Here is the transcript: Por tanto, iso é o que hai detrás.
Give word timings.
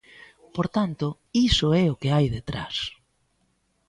Por 0.55 0.67
tanto, 0.77 1.07
iso 1.49 1.67
é 1.83 1.85
o 1.93 1.99
que 2.01 2.09
hai 2.15 2.25
detrás. 2.37 2.75